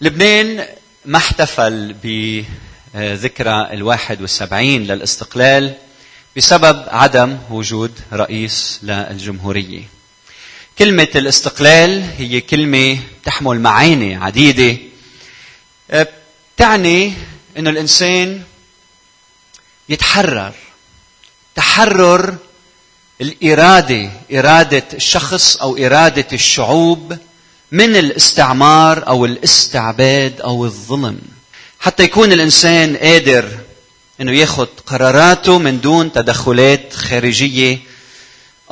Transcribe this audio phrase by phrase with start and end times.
[0.00, 0.66] لبنان
[1.04, 1.96] ما احتفل
[2.94, 5.74] بذكرى الواحد والسبعين للاستقلال
[6.36, 9.82] بسبب عدم وجود رئيس للجمهورية.
[10.78, 14.78] كلمة الاستقلال هي كلمة تحمل معاني عديدة.
[16.56, 17.12] تعني
[17.56, 18.42] أن الإنسان
[19.88, 20.54] يتحرر.
[21.54, 22.36] تحرر
[23.20, 27.18] الإرادة إرادة الشخص أو إرادة الشعوب
[27.72, 31.18] من الاستعمار أو الاستعباد أو الظلم.
[31.80, 33.58] حتى يكون الإنسان قادر
[34.20, 37.78] إنه ياخذ قراراته من دون تدخلات خارجية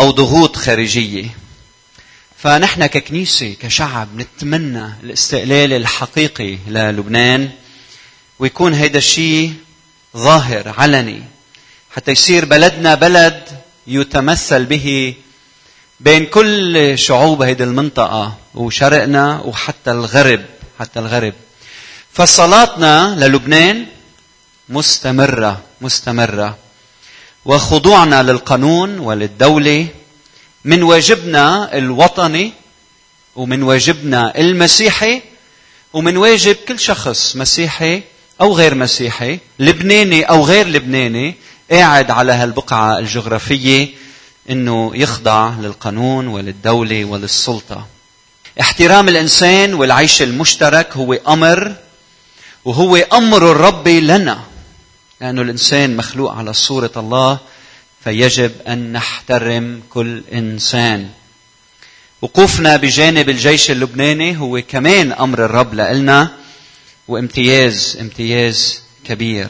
[0.00, 1.36] أو ضغوط خارجية.
[2.38, 7.50] فنحن ككنيسة كشعب نتمنى الاستقلال الحقيقي للبنان
[8.38, 9.54] ويكون هيدا الشيء
[10.16, 11.22] ظاهر علني
[11.90, 13.42] حتى يصير بلدنا بلد
[13.86, 15.14] يتمثل به
[16.00, 18.36] بين كل شعوب هيدي المنطقة.
[18.56, 20.44] وشرقنا وحتى الغرب
[20.80, 21.34] حتى الغرب.
[22.12, 23.86] فصلاتنا للبنان
[24.68, 26.58] مستمرة مستمرة.
[27.44, 29.86] وخضوعنا للقانون وللدولة.
[30.64, 32.52] من واجبنا الوطني
[33.36, 35.22] ومن واجبنا المسيحي
[35.92, 38.02] ومن واجب كل شخص مسيحي
[38.40, 41.34] أو غير مسيحي لبناني أو غير لبناني
[41.70, 43.88] قاعد على هالبقعة الجغرافية
[44.50, 47.86] إنه يخضع للقانون وللدولة وللسلطة.
[48.60, 51.76] احترام الإنسان والعيش المشترك هو أمر
[52.64, 54.44] وهو أمر الرب لنا
[55.20, 57.38] لأنه الإنسان مخلوق على صورة الله
[58.04, 61.10] فيجب أن نحترم كل إنسان.
[62.22, 66.36] وقوفنا بجانب الجيش اللبناني هو كمان أمر الرب لنا
[67.08, 69.48] وامتياز امتياز كبير.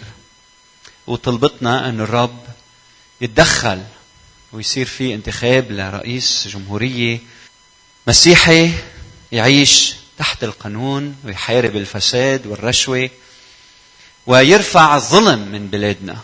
[1.06, 2.38] وطلبتنا أن الرب
[3.20, 3.82] يتدخل
[4.52, 7.18] ويصير في انتخاب لرئيس جمهورية
[8.06, 8.70] مسيحي
[9.32, 13.10] يعيش تحت القانون ويحارب الفساد والرشوة
[14.26, 16.16] ويرفع الظلم من بلادنا.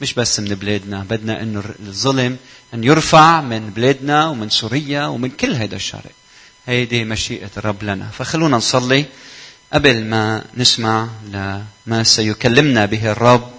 [0.00, 2.36] مش بس من بلادنا بدنا إنه الظلم
[2.74, 6.12] أن يرفع من بلادنا ومن سوريا ومن كل هذا الشرق
[6.66, 8.08] هيدي مشيئة الرب لنا.
[8.18, 9.04] فخلونا نصلي
[9.72, 13.50] قبل ما نسمع لما سيكلمنا به الرب.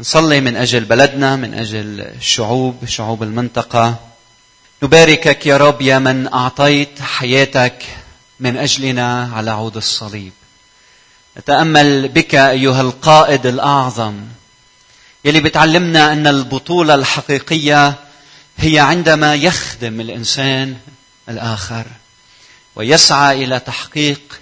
[0.00, 4.07] نصلي من أجل بلدنا من أجل الشعوب شعوب المنطقة.
[4.82, 7.82] نباركك يا رب يا من أعطيت حياتك
[8.40, 10.32] من أجلنا على عود الصليب.
[11.38, 14.20] نتأمل بك أيها القائد الأعظم
[15.24, 17.94] يلي بتعلمنا أن البطولة الحقيقية
[18.58, 20.76] هي عندما يخدم الإنسان
[21.28, 21.86] الآخر
[22.76, 24.40] ويسعى إلى تحقيق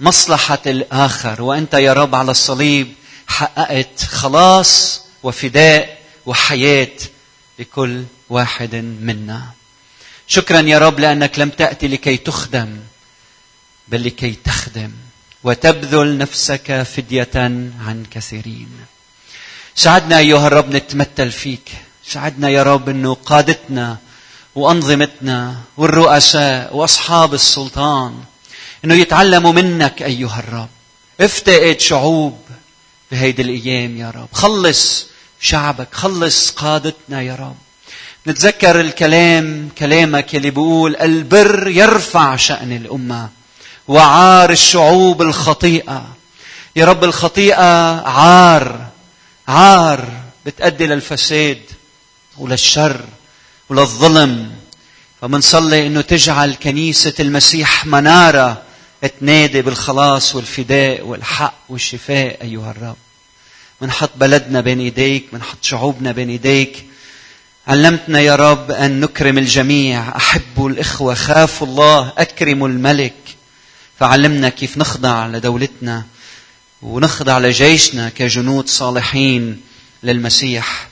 [0.00, 1.42] مصلحة الآخر.
[1.42, 2.94] وأنت يا رب على الصليب
[3.26, 6.96] حققت خلاص وفداء وحياة
[7.58, 9.42] لكل واحد منا.
[10.26, 12.78] شكرا يا رب لأنك لم تأتي لكي تخدم
[13.88, 14.92] بل لكي تخدم
[15.44, 18.70] وتبذل نفسك فدية عن كثيرين.
[19.74, 21.70] ساعدنا أيها الرب نتمثل فيك.
[22.06, 23.98] ساعدنا يا رب أنه قادتنا
[24.54, 28.24] وأنظمتنا والرؤساء وأصحاب السلطان
[28.84, 30.68] أنه يتعلموا منك أيها الرب.
[31.20, 32.38] افتقد شعوب
[33.10, 34.28] بهيدي الأيام يا رب.
[34.32, 35.06] خلص
[35.40, 37.56] شعبك خلص قادتنا يا رب.
[38.26, 43.28] نتذكر الكلام كلامك يلي بيقول البر يرفع شأن الأمة
[43.88, 46.06] وعار الشعوب الخطيئة.
[46.76, 48.86] يا رب الخطيئة عار
[49.48, 50.08] عار
[50.46, 51.58] بتأدي للفساد
[52.38, 53.00] وللشر
[53.68, 54.50] وللظلم.
[55.20, 58.62] فمنصلي إنه تجعل كنيسة المسيح منارة
[59.20, 62.96] تنادي بالخلاص والفداء والحق والشفاء أيها الرب.
[63.80, 66.89] منحط بلدنا بين إيديك منحط شعوبنا بين إيديك
[67.66, 70.16] علمتنا يا رب أن نكرم الجميع.
[70.16, 73.14] احبوا الإخوة خافوا الله اكرموا الملك.
[73.98, 76.04] فعلمنا كيف نخضع لدولتنا
[76.82, 79.60] ونخضع لجيشنا كجنود صالحين
[80.02, 80.88] للمسيح.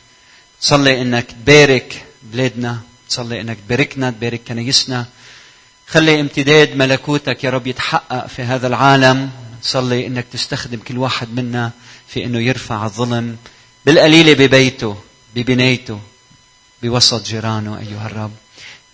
[0.60, 5.06] صلي إنك تبارك بلادنا صلي إنك تباركنا تبارك كنايسنا
[5.86, 9.30] خلي امتداد ملكوتك يا رب يتحقق في هذا العالم.
[9.62, 11.71] صلي إنك تستخدم كل واحد منا
[12.09, 13.36] في إنه يرفع الظلم
[13.86, 14.97] بالقليلة ببيته
[15.34, 16.00] ببنايته.
[16.83, 18.33] بوسط جيرانه أيها الرب.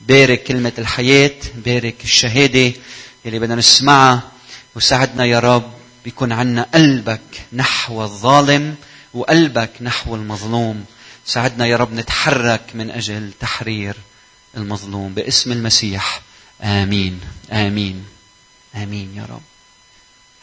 [0.00, 2.72] بارك كلمة الحياة بارك الشهادة
[3.26, 4.22] اللي بدنا نسمعها.
[4.74, 5.72] وساعدنا يا رب
[6.04, 7.20] بيكون عنا قلبك
[7.52, 8.74] نحو الظالم
[9.14, 10.84] وقلبك نحو المظلوم.
[11.26, 13.96] ساعدنا يا رب نتحرك من أجل تحرير
[14.56, 15.14] المظلوم.
[15.14, 16.20] باسم المسيح.
[16.62, 17.20] آمين.
[17.52, 18.04] آمين.
[18.74, 19.42] آمين يا رب.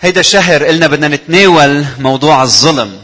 [0.02, 3.02] هيدا الشهر قلنا بدنا نتناول موضوع الظلم.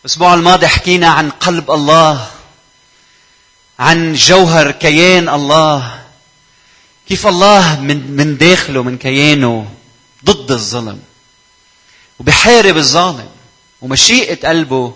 [0.00, 2.30] الأسبوع الماضي حكينا عن قلب الله.
[3.78, 6.02] عن جوهر كيان الله.
[7.08, 9.66] كيف الله من من داخله من كيانه
[10.24, 11.00] ضد الظلم
[12.18, 13.28] وبحارب الظالم
[13.82, 14.94] ومشيئة قلبه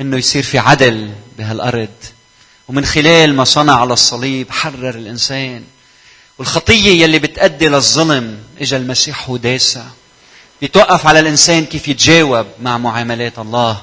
[0.00, 1.88] إنه يصير في عدل بهالأرض.
[2.68, 5.64] ومن خلال ما صنع على الصليب حرر الإنسان.
[6.38, 9.86] والخطية يلي بتأدي للظلم اجى المسيح هو داسة.
[10.60, 13.82] بيتوقف على الإنسان كيف يتجاوب مع معاملات الله.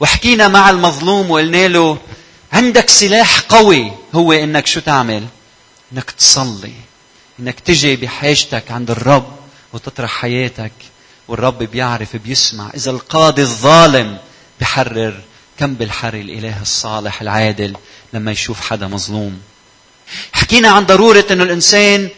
[0.00, 1.98] وحكينا مع المظلوم وقلنا له
[2.52, 5.26] عندك سلاح قوي هو إنك شو تعمل؟
[5.92, 6.72] إنك تصلي.
[7.40, 9.36] إنك تجي بحاجتك عند الرب
[9.72, 10.72] وتطرح حياتك
[11.28, 12.70] والرب بيعرف بيسمع.
[12.74, 14.18] إذا القاضي الظالم
[14.60, 15.20] بحرر
[15.58, 17.76] كم بالحري الإله الصالح العادل
[18.12, 19.40] لما يشوف حدا مظلوم.
[20.32, 22.08] حكينا عن ضرورة إنه الإنسان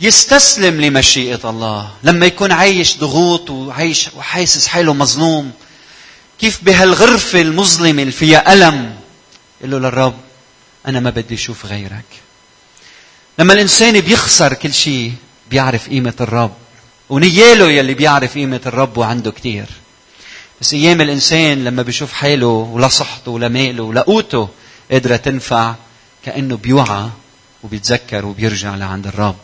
[0.00, 1.90] يستسلم لمشيئة الله.
[2.02, 5.52] لما يكون عايش ضغوط وعايش وحاسس حاله مظلوم
[6.40, 9.01] كيف بهالغرفة المظلمة اللي فيها ألم
[9.62, 10.14] يقول له للرب
[10.86, 12.04] أنا ما بدي أشوف غيرك.
[13.38, 15.12] لما الإنسان بيخسر كل شيء
[15.50, 16.52] بيعرف قيمة الرب.
[17.10, 19.66] ونياله يلي بيعرف قيمة الرب وعنده كثير
[20.60, 24.48] بس أيام الإنسان لما بيشوف حاله ولا صحته ولا ماله ولا قوته
[24.90, 25.74] قادرة تنفع
[26.24, 27.08] كأنه بيوعى
[27.62, 29.36] وبيتذكر وبيرجع لعند الرب.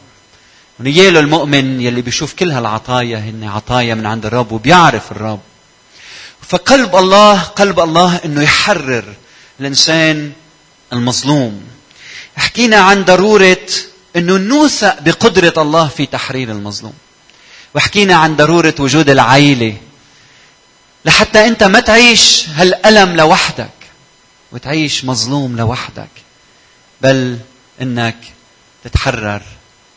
[0.80, 5.40] ونياله المؤمن يلي بيشوف كل هالعطايا هن عطايا من عند الرب وبيعرف الرب.
[6.48, 9.04] فقلب الله قلب الله إنه يحرر
[9.60, 10.32] الإنسان
[10.92, 11.64] المظلوم.
[12.36, 13.66] حكينا عن ضرورة
[14.16, 16.94] إنه نوثق بقدرة الله في تحرير المظلوم.
[17.74, 19.76] وحكينا عن ضرورة وجود العائله
[21.04, 23.70] لحتى أنت ما تعيش هالألم لوحدك
[24.52, 26.08] وتعيش مظلوم لوحدك
[27.00, 27.38] بل
[27.82, 28.16] إنك
[28.84, 29.42] تتحرر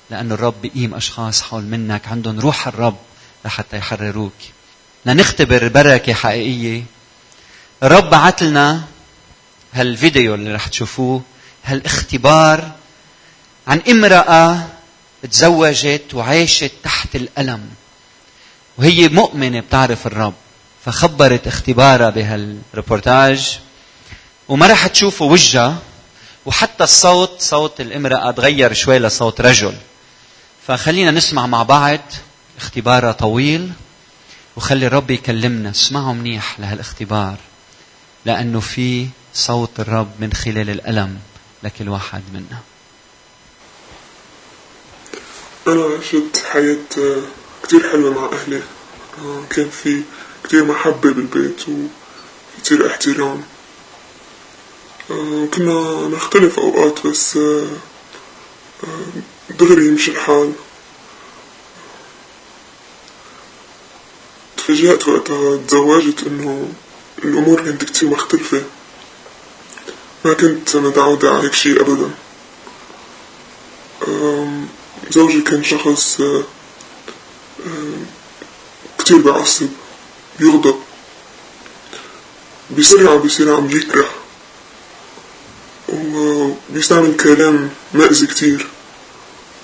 [0.09, 2.97] لأن الرب بيقيم أشخاص حول منك عندهم روح الرب
[3.45, 4.33] لحتى يحرروك.
[5.05, 6.83] لنختبر بركة حقيقية.
[7.83, 8.81] الرب بعت لنا
[9.73, 11.21] هالفيديو اللي رح تشوفوه
[11.65, 12.71] هالاختبار
[13.67, 14.67] عن امرأة
[15.31, 17.69] تزوجت وعاشت تحت الألم
[18.77, 20.33] وهي مؤمنة بتعرف الرب
[20.85, 23.59] فخبرت اختبارها بهالريبورتاج
[24.47, 25.77] وما رح تشوفوا وجهها
[26.45, 29.75] وحتى الصوت صوت الامرأة تغير شوي لصوت رجل.
[30.67, 31.99] فخلينا نسمع مع بعض
[32.57, 33.71] اختبارها طويل
[34.55, 35.69] وخلي الرب يكلمنا.
[35.69, 37.35] اسمعوا منيح لهالاختبار
[38.25, 41.19] لأنه في صوت الرب من خلال الألم
[41.63, 42.59] لكل واحد منا
[45.67, 46.77] أنا عشت حياة
[47.63, 48.61] كتير حلوة مع أهلي.
[49.49, 50.01] كان في
[50.43, 51.61] كتير محبة بالبيت
[52.57, 53.43] وكتير احترام.
[55.53, 57.39] كنا نختلف أوقات بس
[59.49, 60.53] دغري يمشي الحال.
[64.57, 66.73] تفاجأت وقتها تزوجت إنه
[67.23, 68.63] الأمور كانت كتير مختلفة.
[70.25, 72.11] ما كنت متعودة على هيك شيء ابدا.
[75.09, 76.21] زوجي كان شخص
[78.99, 79.67] كتير بعصب
[80.39, 80.79] بيغضب
[82.77, 84.09] بسرعة بصير عم يكره.
[85.89, 88.67] وبيستعمل كلام مأذي كتير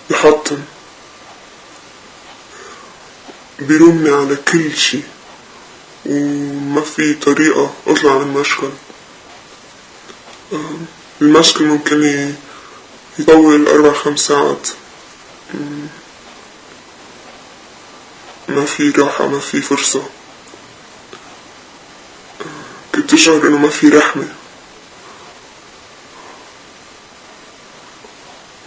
[0.10, 0.58] بحطم
[3.60, 5.00] بيلومني على كل شي
[6.06, 8.70] وما في طريقة أطلع من المشكل.
[11.22, 12.34] المشكل ممكن
[13.20, 14.68] يطول أربع خمس ساعات.
[18.50, 20.04] ما في راحة ما في فرصة.
[22.96, 24.28] كنت أشعر إنه ما في رحمة.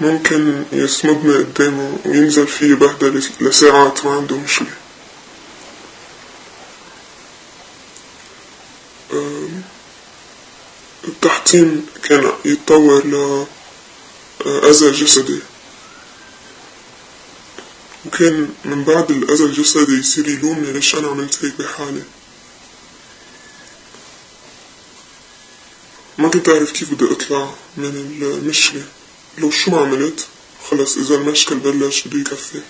[0.00, 4.79] ممكن يصمدني قدامه وينزل فيه بهدلة لساعات ما عنده مشكلة.
[11.08, 13.06] التحطيم كان يتطور
[14.44, 15.38] لأذى جسدي.
[18.06, 22.02] وكان من بعد الأذى الجسدي يصير يلومني ليش أنا عملت هيك بحالي.
[26.18, 27.84] ما كنت أعرف كيف بدي أطلع من
[28.22, 28.86] المشكلة.
[29.38, 30.26] لو شو ما عملت
[30.70, 32.60] خلص إذا المشكل بلش بده يكفي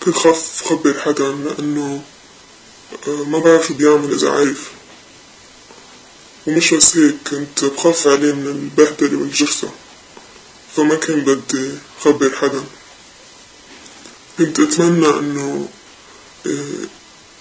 [0.00, 2.19] كنت خاف خبر حدا لأنه آه،
[3.08, 4.70] ما بعرف شو بيعمل إذا عرف
[6.46, 9.70] ومش بس هيك كنت بخاف عليه من البهدلة والجرثة
[10.76, 11.70] فما كان بدي
[12.00, 12.64] خبر حدا.
[14.38, 15.68] كنت أتمنى إنه
[16.46, 16.86] آه،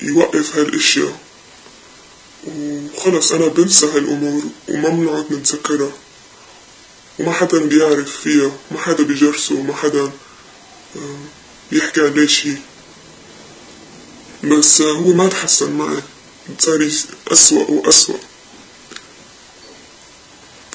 [0.01, 1.19] يوقف هالأشياء.
[2.47, 5.91] وخلص أنا بنسى هالأمور وما بنقعد نتذكرها
[7.19, 10.11] وما حدا بيعرف فيها ما حدا بيجرسه وما حدا
[10.95, 11.19] آه،
[11.71, 12.55] بيحكي عليه شي.
[14.43, 16.01] بس هو ما تحسن معي
[16.59, 16.91] صار
[17.27, 18.17] أسوأ وأسوأ.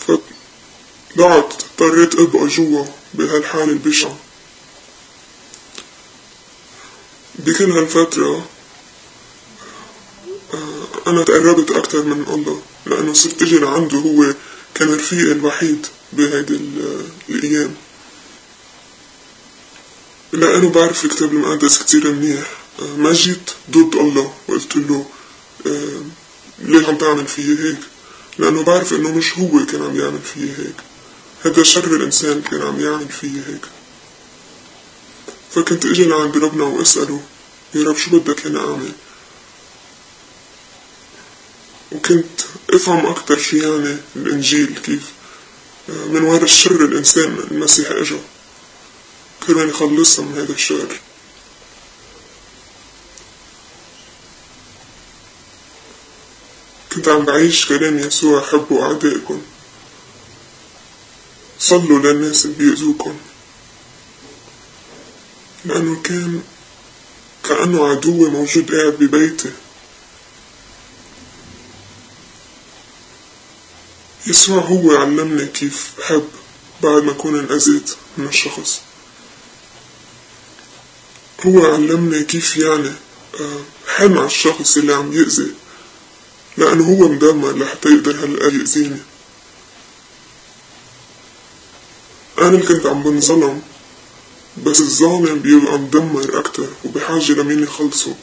[0.06, 4.16] فضعت اضطريت أبقى جوا بهالحالة البشعة
[7.38, 8.48] بكل هالفترة
[10.54, 14.34] آه، أنا تقربت أكتر من الله لأنه صرت أجي لعنده هو
[14.74, 16.60] كان رفيقي الوحيد بهيدي
[17.28, 17.74] الأيام.
[20.32, 22.63] لأنه بعرف الكتاب المقدس كتير منيح.
[23.12, 24.34] جيت ضد الله.
[24.48, 25.06] وقلت له
[26.58, 27.78] ليه عم تعمل فيي هيك؟
[28.38, 30.76] لأنه بعرف إنه مش هو كان عم يعمل فيي هيك.
[31.42, 33.66] هذا شر الإنسان كان عم يعمل فيي هيك.
[35.54, 37.20] فكنت إجي لعند ربنا وأسأله
[37.74, 38.92] يا رب شو بدك أنا أعمل؟
[41.92, 42.40] وكنت
[42.70, 45.02] أفهم أكتر شو يعني الإنجيل كيف
[45.88, 48.20] آه، من وراء الشر الإنسان المسيح إجا.
[49.46, 51.00] كرمال يخلصها من هذا الشر.
[57.04, 59.42] كنت عم بعيش كلام يسوع حبوا أعدائكم.
[61.58, 63.16] صلوا للناس اللي بيأذوكم
[65.64, 66.42] لأنه كان
[67.48, 69.50] كأنه عدو موجود قاعد ببيته.
[74.26, 76.28] يسوع هو علمنا كيف حب
[76.82, 78.80] بعد ما كون انأذيت من الشخص.
[81.46, 82.92] هو علمنا كيف يعني
[83.40, 83.62] آه،
[83.98, 85.63] على الشخص اللي عم يأذي.
[86.56, 88.96] لأنه هو مدمر لحتى يقدر هلأ يأذيني.
[92.38, 93.62] أنا اللي كنت عم بنظلم
[94.64, 98.14] بس الظالم بيبقى مدمر أكتر وبحاجة لمين يخلصه.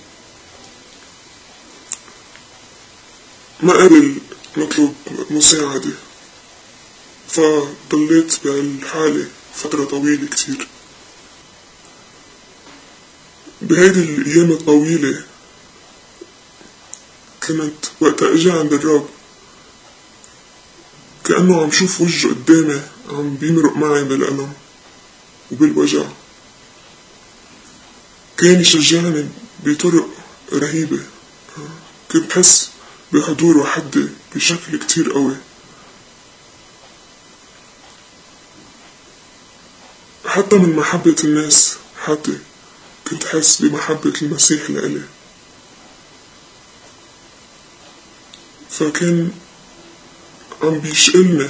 [3.63, 4.15] ما قبل
[4.57, 4.93] نطلب
[5.29, 5.91] مساعدة
[7.29, 10.67] فضليت بهالحالة فترة طويلة كتير.
[13.61, 15.25] بهيدي الأيام الطويلة
[17.53, 19.09] كنت وقتها اجى عند الرب
[21.25, 24.53] كأنه عم شوف وجهه قدامي عم بيمرق معي بالألم
[25.51, 26.05] وبالوجع.
[28.37, 29.29] كان يشجعني
[29.65, 30.09] بطرق
[30.53, 30.99] رهيبة.
[32.11, 32.69] كنت بحس
[33.11, 35.35] بحضور وحدة بشكل كتير قوي.
[40.25, 42.37] حتى من محبة الناس حتى
[43.09, 45.01] كنت حس بمحبة المسيح لإلي.
[48.71, 49.31] فكان
[50.63, 51.49] عم بيشقلنا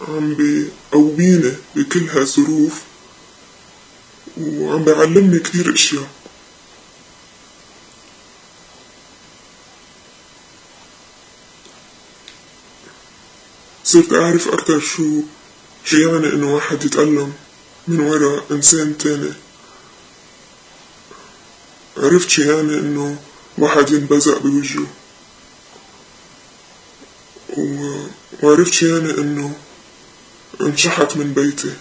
[0.00, 2.82] عم بيقوينا بكل هالظروف
[4.40, 6.10] وعم بيعلمني كتير أشياء.
[13.84, 15.22] صرت أعرف أكتر شو
[15.84, 17.32] شو يعني إنه واحد يتألم
[17.88, 19.32] من ورا إنسان تاني.
[21.96, 23.18] عرفت شو يعني إنه
[23.58, 24.86] واحد ينبزق بوجهه.
[28.42, 29.56] وعرفت يعني إنه
[30.60, 31.72] انشحت من بيتي.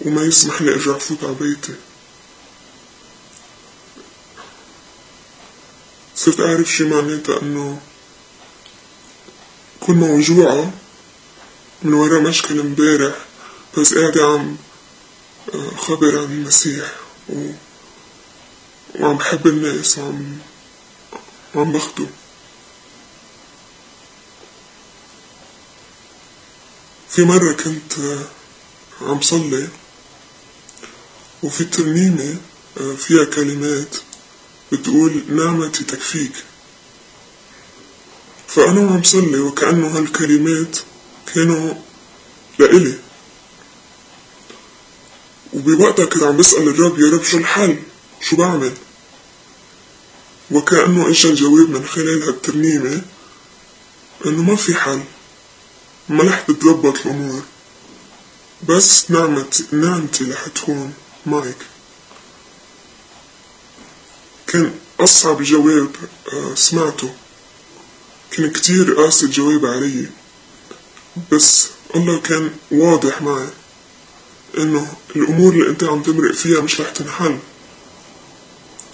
[0.00, 1.74] وما يسمح لي أرجع فوت على بيتي.
[6.16, 7.80] صرت أعرف شي معناتها إنه
[9.80, 10.72] كل موجوعة
[11.82, 13.14] من ورا مشكلة امبارح
[13.78, 14.56] بس قاعدة عم
[15.54, 16.92] آه، خبر عن المسيح
[17.28, 17.50] و...
[19.00, 20.38] وعم بحب الناس وعم
[21.54, 22.06] وعم بخدم
[27.18, 27.92] في مرة كنت
[29.00, 29.68] عم صلي
[31.42, 32.36] وفي ترنيمة
[32.80, 33.96] آه، فيها كلمات
[34.72, 36.32] بتقول نعمتي تكفيك.
[38.48, 40.78] فأنا عم صلي وكأنه هالكلمات
[41.34, 41.74] كانوا
[42.58, 42.98] لإلي.
[45.52, 47.78] وبوقتها كنت عم بسأل الرب يا رب شو الحل؟
[48.20, 48.72] شو بعمل؟
[50.50, 53.02] وكأنه إجا الجواب من خلال هالترنيمة
[54.26, 55.02] إنه ما في حل.
[56.08, 57.42] ما رح تتظبط الأمور.
[58.68, 60.94] بس نعمتي نعمتي رح تكون
[61.26, 61.56] معك.
[64.46, 65.90] كان أصعب جواب
[66.32, 67.14] آه، سمعته.
[68.30, 70.08] كان كتير قاسي الجواب علي.
[71.32, 73.48] بس الله كان واضح معي
[74.58, 77.38] إنه الأمور اللي أنت عم تمرق فيها مش رح تنحل.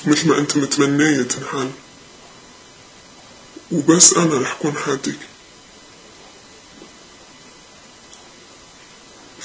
[0.07, 1.71] مثل ما أنت متمنية تنحل.
[3.73, 5.17] وبس أنا رح كون حدك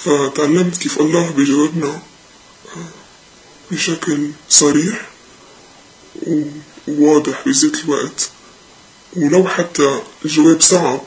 [0.04, 2.02] فتعلمت كيف الله بيجاوبنا
[3.72, 5.10] بشكل صريح
[6.88, 8.30] وواضح بذات الوقت.
[9.16, 11.02] ولو حتى الجواب صعب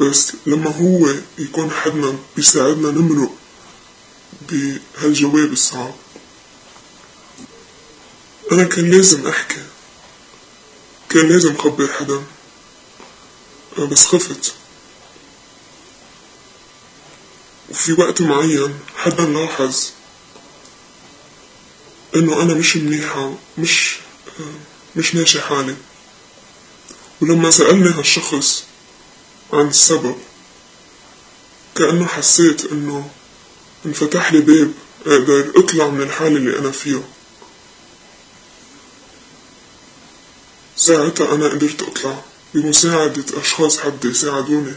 [0.00, 3.34] بس لما هو يكون حدنا بيساعدنا نمرق
[4.48, 5.94] بهالجواب الصعب.
[8.52, 9.62] أنا كان لازم أحكي
[11.08, 12.22] كان لازم أخبر حدا
[13.78, 14.54] بس خفت.
[17.72, 19.76] وفي وقت معين حدا لاحظ
[22.16, 23.96] إنه أنا مش منيحة مش
[24.96, 25.76] مش ماشي حالي.
[27.20, 28.64] ولما سألني هالشخص
[29.52, 30.16] عن السبب
[31.76, 33.10] كأنه حسيت إنه
[33.86, 34.72] انفتح لي باب
[35.06, 37.02] أقدر أطلع من الحالة اللي أنا فيها.
[40.76, 42.22] ساعتها أنا قدرت أطلع
[42.54, 44.72] بمساعدة أشخاص حد يساعدوني.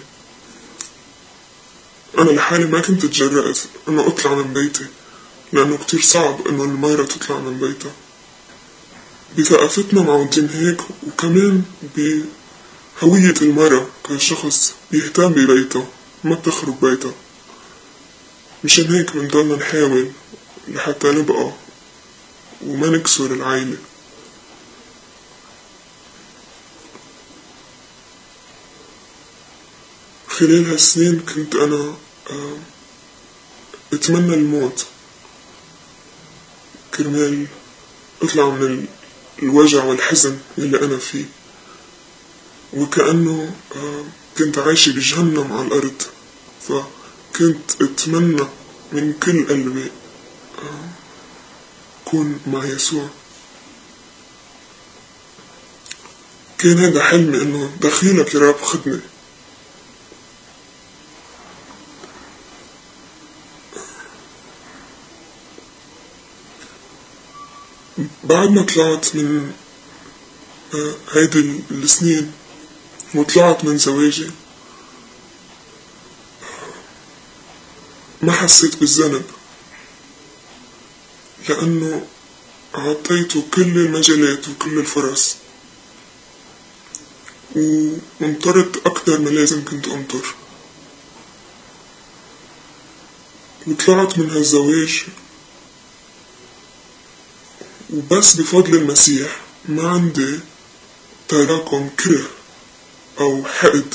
[2.18, 4.86] أنا لحالي ما كنت تجرأت انه أطلع من بيتي
[5.54, 7.92] لأنه كتير صعب إنه الميرة تطلع من بيتها.
[9.38, 11.64] بثقافتنا معودين هيك وكمان
[11.96, 15.88] بهوية المرأة كشخص بيهتم ببيته
[16.24, 17.12] ما بتخرب بيته
[18.64, 20.12] مشان هيك بنضلنا نحاول
[20.68, 21.52] لحتى نبقى
[22.66, 23.78] وما نكسر العيلة.
[30.28, 31.96] خلال هالسنين كنت أنا
[33.94, 34.86] أتمنى الموت.
[36.98, 37.48] كرمال
[38.22, 38.86] أطلع من
[39.44, 41.26] الوجع والحزن اللي أنا فيه.
[42.74, 44.04] وكأنه آه،
[44.38, 46.02] كنت عايشة بجهنم على الأرض.
[46.68, 48.48] فكنت أتمنى
[48.92, 49.92] من كل قلبي
[50.60, 50.90] آه،
[52.08, 53.10] أكون مع يسوع.
[56.58, 59.00] كان هذا حلمي إنه دخيلك يا رب خدني
[68.24, 69.52] بعد ما طلعت من
[70.74, 72.32] آه، هيدي السنين
[73.16, 74.32] وطلعت من زواجي.
[78.22, 79.24] ما حسيت بالذنب
[81.50, 82.08] لأنه
[82.76, 85.36] عطيته كل المجالات وكل الفرص.
[87.56, 90.36] وانطرت أكتر ما لازم كنت أنطر.
[93.68, 95.06] وطلعت من هالزواج
[97.94, 100.40] وبس بفضل المسيح ما عندي
[101.28, 102.26] تراكم كره
[103.20, 103.94] أو حقد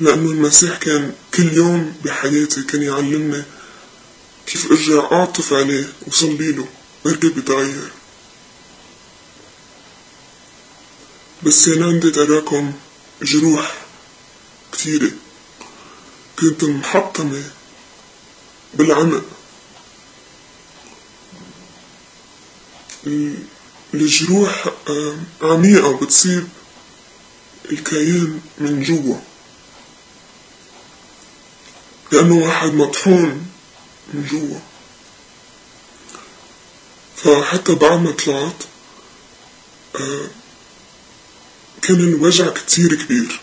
[0.00, 3.42] لأنه المسيح كان كل يوم بحياتي كان يعلمني
[4.46, 6.66] كيف أرجع أعطف عليه وصلي له
[7.04, 7.90] بركي بتغير
[11.42, 12.72] بس كان عندي تراكم
[13.22, 13.74] جروح
[14.72, 15.10] كتيرة
[16.38, 17.42] كنت محطمة
[18.74, 19.24] بالعمق
[23.94, 26.48] الجروح آه، عميقة بتصيب
[27.72, 29.16] الكيان من جوا
[32.12, 33.46] لأنه واحد مطحون
[34.14, 34.58] من جوا
[37.16, 38.62] فحتى بعد ما طلعت
[39.96, 40.26] آه،
[41.82, 43.40] كان الوجع كتير كبير.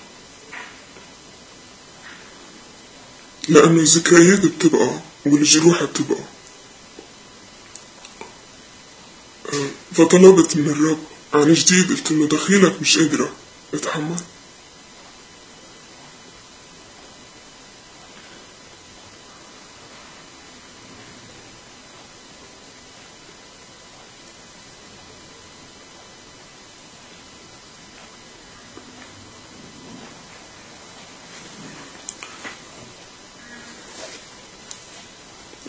[3.49, 6.23] لأنه الذكريات بتبقى والجروح بتبقى آه،
[9.93, 10.99] فطلبت من الرب
[11.33, 13.31] عن جديد قلت له دخيلك مش قادرة
[13.73, 14.15] أتحمل.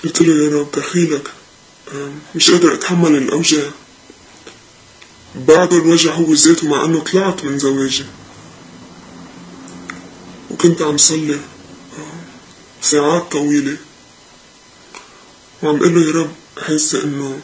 [0.04, 1.39] قلت له يا رب دخيلك
[2.34, 3.70] مش قادر اتحمل الأوجاع.
[5.34, 8.04] بعده الوجع هو ذاته مع أنه طلعت من زواجي.
[10.50, 11.40] وكنت عم صلي
[12.82, 13.76] ساعات طويلة.
[15.62, 16.32] وعم قل له يا رب
[16.66, 17.40] حاسة إنه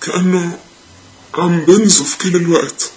[0.00, 0.58] كأنه
[1.34, 2.90] عم بنزف كل الوقت.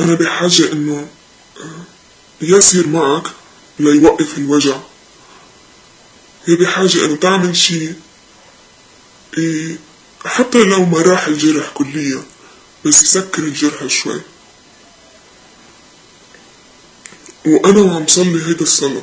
[0.00, 1.08] أنا بحاجة إنه
[2.40, 3.26] يسير معك
[3.78, 4.80] ليوقف الوجع.
[6.46, 7.92] هي بحاجة إنه تعمل شي
[9.38, 9.76] إيه
[10.24, 12.22] حتى لو ما راح الجرح كليا
[12.84, 14.20] بس يسكر الجرح شوي.
[17.46, 19.02] وأنا وعم صلي هيدا الصلاة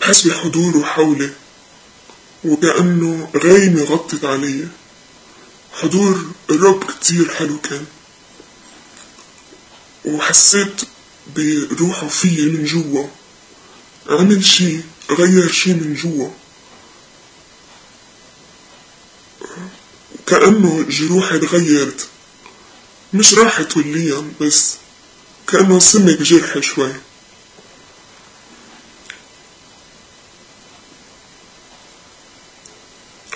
[0.00, 1.30] بحس بحضوره حولي
[2.44, 4.68] وكأنه غيمة غطت علي.
[5.72, 7.86] حضور الرب كتير حلو كان
[10.04, 10.80] وحسيت
[11.36, 13.06] بروحه فيي من جوا.
[14.08, 14.80] عمل شي
[15.10, 16.30] غير شي من جوا.
[20.26, 22.08] كأنه جروحي اتغيرت
[23.14, 24.74] مش راحت كليا بس
[25.48, 26.92] كأنه سمك جرحي شوي.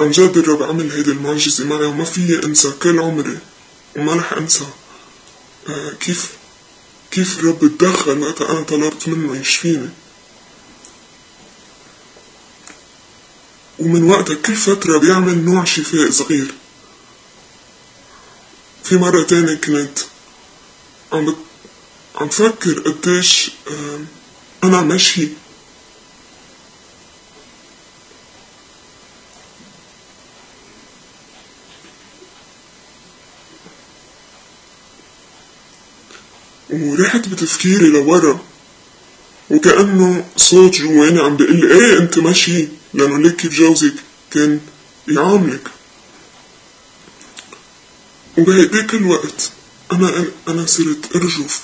[0.00, 3.38] عن جد الرب عمل هيدي المعجزة معي وما فيي أنسى كل عمري
[3.96, 4.66] وما رح أنسى.
[5.68, 6.28] آه كيف
[7.10, 9.88] كيف الرب تدخل وقت أنا طلبت منه يشفيني
[13.78, 16.54] ومن وقتها كل فترة بيعمل نوع شفاء صغير
[18.84, 19.98] في مرة تانية كنت
[21.12, 21.34] عم.
[22.16, 23.50] عم فكر قديش
[24.64, 25.28] أنا ماشي
[36.70, 38.40] ورحت بتفكيري لورا
[39.50, 43.94] وكأنه صوت جواني عم بيقول لي إيه أنت ماشي لأنه ليك كيف جوزك
[44.30, 44.60] كان
[45.08, 45.68] يعاملك.
[48.38, 49.50] وبهديك الوقت
[49.92, 51.60] أنا أنا صرت أرجف.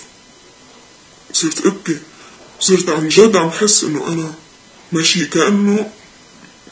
[1.33, 1.99] صرت أبكي.
[2.61, 4.35] صرت عن جد عم حس إنه أنا
[4.93, 5.93] ماشي كأنه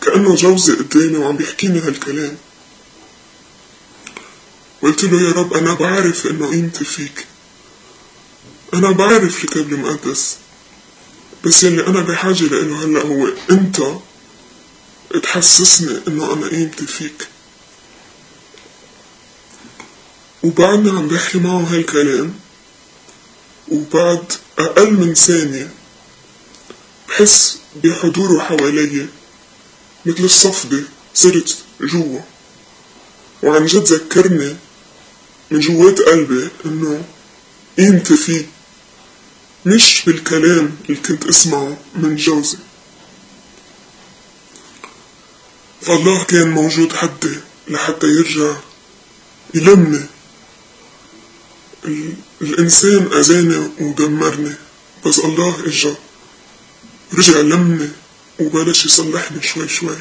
[0.00, 2.36] كأنه جوزي قدامي وعم بيحكيني هالكلام.
[4.82, 7.26] قلت له يا رب أنا بعرف إنه قيمتي فيك.
[8.74, 10.36] أنا بعرف الكتاب المقدس.
[11.44, 13.82] بس يلي أنا بحاجة لإله هلأ هو أنت.
[15.20, 17.29] تحسسني إنه أنا قيمتي فيك.
[20.42, 22.35] وبعدني عم بحكي معه هالكلام
[23.68, 25.70] وبعد أقل من ثانية
[27.09, 29.07] بحس بحضوره حوالي
[30.07, 30.83] مثل الصفدة
[31.14, 32.20] صرت جوا.
[33.42, 34.57] وعن جد ذكرني
[35.51, 37.05] من جوات قلبي إنه
[37.79, 38.46] قيمتي فيه
[39.66, 42.59] مش بالكلام اللي كنت أسمعه من جوزي.
[45.87, 48.57] فالله كان موجود حدي لحتى يرجع
[49.55, 50.07] يلمني.
[52.42, 54.55] الإنسان أذاني ودمرني
[55.07, 55.95] بس الله إجا.
[57.14, 57.88] رجع لمني
[58.40, 59.97] وبلش يصلحني شوي شوي.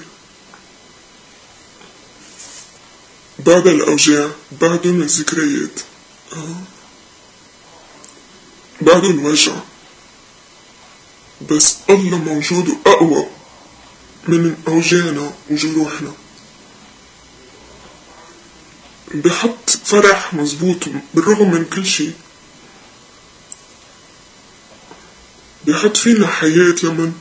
[3.39, 4.30] بعد الأوجاع
[4.62, 5.80] بعدهم الذكريات.
[8.82, 9.56] بعد الوجع.
[11.50, 13.40] بس الله موجود أقوى
[14.27, 16.12] من أوجاعنا وجروحنا
[19.13, 20.77] بحط فرح مزبوط
[21.13, 22.13] بالرغم من كل شيء
[25.67, 27.12] بحط فينا حياة لما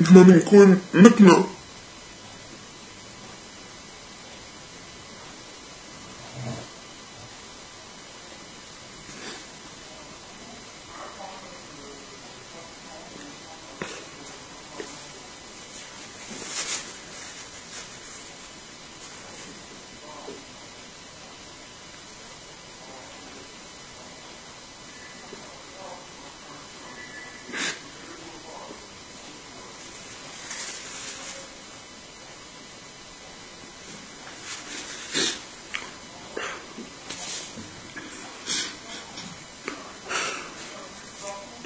[0.00, 1.46] لما بنكون متنا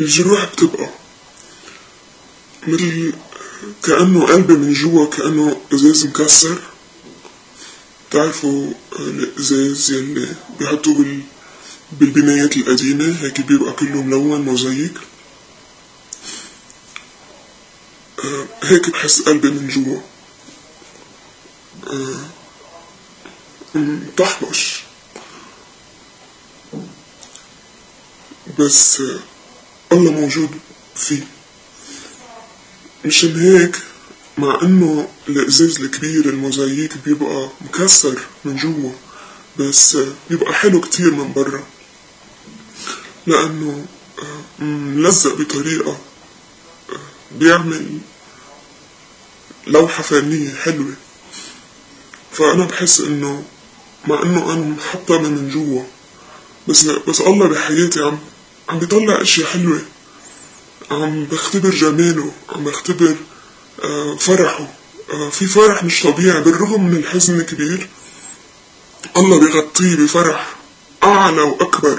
[0.07, 0.88] الجروح بتبقى
[2.66, 3.12] مثل
[3.83, 6.59] كأنه قلبي من جوا كأنه إزاز مكسر.
[8.11, 11.21] تعرفوا الإزاز يلي بيحطوه بال...
[11.92, 14.95] بالبنايات القديمة؟ هيك بيبقى كله ملون موزايك.
[18.25, 20.01] آه هيك بحس قلبي من جوا.
[21.87, 22.29] آه
[23.75, 24.81] مطحمش
[28.59, 29.19] بس آه
[29.92, 30.51] الله موجود
[30.96, 31.27] فيه.
[33.05, 33.77] مشان هيك
[34.38, 38.90] مع إنه الإزاز الكبير الموزاييك بيبقى مكسر من جوا
[39.59, 39.99] بس
[40.31, 41.62] بيبقى حلو كتير من برا.
[43.27, 43.87] لأنه
[44.59, 45.99] ملزق بطريقة
[47.38, 47.99] بيعمل
[49.66, 50.94] لوحة فنية حلوة.
[52.33, 53.44] فأنا بحس إنه
[54.09, 55.83] مع إنه أنا محطمة من جوا
[56.68, 58.18] بس بس الله بحياتي عم
[58.68, 59.81] عم بيطلع اشياء حلوة
[60.90, 63.16] عم بختبر جماله عم بختبر
[63.85, 64.68] آه فرحه.
[65.12, 67.88] آه في فرح مش طبيعي بالرغم من الحزن الكبير
[69.16, 70.57] الله بيغطيه بفرح
[71.02, 71.98] أعلى وأكبر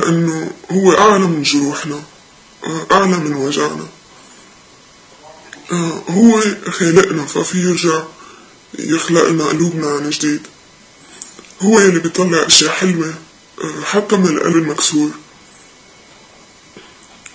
[0.00, 2.02] لأنه هو أعلى من جروحنا
[2.66, 3.86] آه أعلى من وجعنا.
[6.08, 6.40] هو
[6.70, 8.02] خالقنا ففي يرجع
[8.78, 10.40] يخلق لنا قلوبنا عن جديد.
[11.62, 13.14] هو يلي بيطلع أشياء حلوة
[13.84, 15.10] حتى من القلب المكسور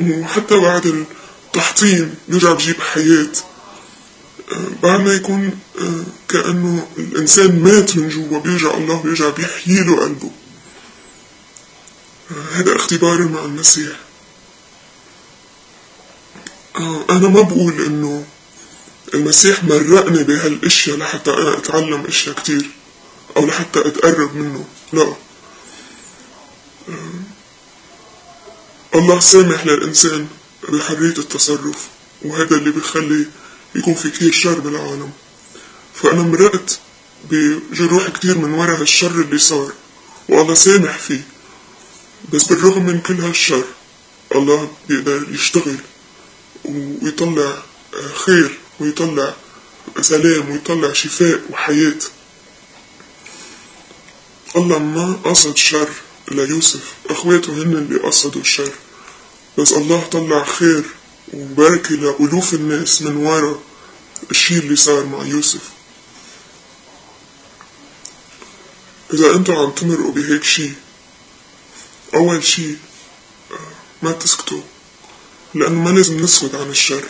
[0.10, 3.32] وحتى بعد التحطيم بيرجع بجيب حياة.
[4.84, 5.60] بعد ما يكون
[6.30, 10.32] كأنه الإنسان مات من جوا بيرجع الله بيرجع بيحيي له قلبه
[12.56, 13.92] هذا اختباري مع المسيح.
[17.10, 18.26] أنا ما بقول إنه
[19.14, 22.70] المسيح مرقني بهالأشياء لحتى أنا أتعلم أشياء كتير
[23.38, 25.16] أو لحتى أتقرب منه لا.
[28.96, 30.28] الله سامح للإنسان
[30.70, 31.88] بحرية التصرف
[32.22, 33.26] وهذا اللي بيخلي
[33.76, 35.12] يكون في كتير شر بالعالم.
[35.96, 36.80] فأنا مرقت
[37.30, 39.72] بجروح كتير من ورا هالشر اللي صار
[40.30, 41.28] والله سامح فيه.
[42.34, 43.64] بس بالرغم من كل هالشر
[44.36, 45.78] الله بيقدر يشتغل
[46.66, 47.64] ويطلع
[48.26, 49.36] خير ويطلع
[50.02, 52.00] سلام ويطلع شفاء وحياة.
[54.56, 55.90] الله ما قصد شر.
[56.32, 58.72] ليوسف اخواته هن اللي قصدوا الشر.
[59.58, 60.84] بس الله طلع خير
[61.34, 63.60] وبركة لألوف الناس من ورا
[64.32, 65.62] الشي اللي صار مع يوسف.
[69.14, 70.72] إذا أنتوا عم تمرقوا بهيك شي
[72.14, 72.76] أول شي
[74.02, 74.62] ما تسكتوا
[75.54, 77.04] لأنه ما لازم نسكت عن الشر.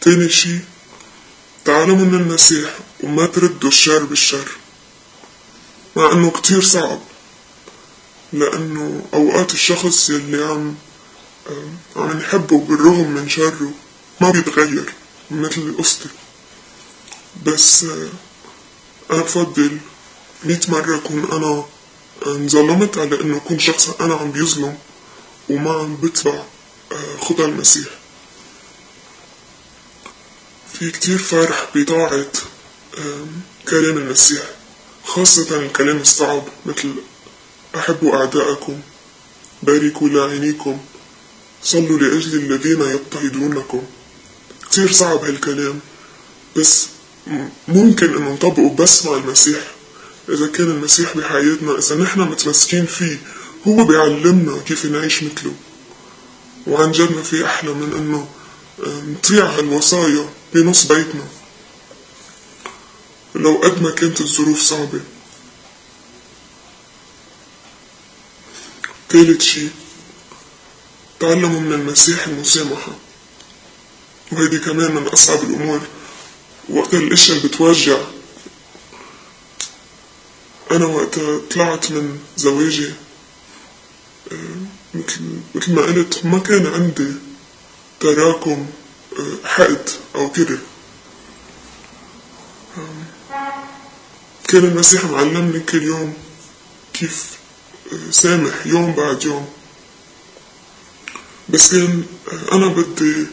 [0.00, 0.58] تاني شي
[1.64, 4.48] تعلموا من المسيح وما تردوا الشر بالشر.
[5.96, 7.00] مع إنه كتير صعب.
[8.32, 10.74] لأنه أوقات الشخص يلي عم
[11.96, 13.72] عم نحبه بالرغم من شره
[14.20, 14.92] ما بيتغير
[15.30, 16.08] مثل قصتي.
[17.46, 17.84] بس
[19.10, 19.78] أنا بفضل
[20.44, 21.64] مية مرة أكون أنا
[22.26, 24.78] انظلمت على إنه أكون شخص أنا عم بيظلم
[25.48, 26.42] وما عم بتبع
[27.20, 27.88] خطى المسيح.
[30.78, 32.26] في كتير فرح بطاعة
[33.68, 34.42] كلام المسيح
[35.04, 36.94] خاصة الكلام الصعب مثل
[37.76, 38.80] أحبوا أعداءكم.
[39.62, 40.78] باركوا لاعنيكم
[41.62, 43.82] صلوا لأجل الذين يضطهدونكم.
[44.70, 45.80] كتير صعب هالكلام
[46.56, 46.86] بس
[47.68, 49.60] ممكن انه نطبقه بس مع المسيح.
[50.28, 53.18] إذا كان المسيح بحياتنا إذا نحن متمسكين فيه
[53.68, 55.52] هو بيعلمنا كيف نعيش مثله.
[56.66, 58.28] وعن جد ما في أحلى من أنه
[59.12, 61.24] نطيع هالوصايا بنص بيتنا.
[63.34, 65.00] لو قد ما كانت الظروف صعبة
[69.10, 69.68] ثالث شي
[71.20, 72.92] تعلموا من المسيح المسامحة
[74.32, 75.80] وهيدي كمان من أصعب الأمور.
[76.68, 77.98] وقت الأشياء اللي بتوجع.
[80.70, 82.90] أنا وقتها طلعت من زواجي.
[84.94, 85.20] مثل
[85.54, 87.12] مثل ما قلت ما كان عندي
[88.00, 88.66] تراكم
[89.44, 90.58] حقد أو كده.
[94.48, 96.14] كان المسيح معلمني كل يوم
[96.92, 97.39] كيف
[98.10, 99.48] سامح يوم بعد يوم.
[101.48, 102.04] بس كان
[102.52, 103.26] أنا بدي